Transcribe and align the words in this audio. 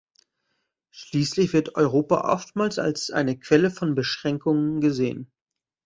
Schließlich 0.89 1.53
wird 1.53 1.75
Europa 1.75 2.21
oftmals 2.33 2.79
als 2.79 3.11
eine 3.11 3.37
Quelle 3.37 3.69
von 3.69 3.93
Beschränkungen 3.93 4.79
gesehen. 4.81 5.31